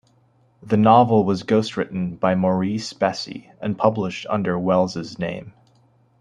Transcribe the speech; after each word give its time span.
The 0.63 0.77
novel 0.77 1.25
was 1.25 1.43
ghostwritten 1.43 2.19
by 2.19 2.33
Maurice 2.33 2.91
Bessy 2.91 3.51
and 3.61 3.77
published 3.77 4.25
under 4.31 4.57
Welles's 4.57 5.19
name. 5.19 5.53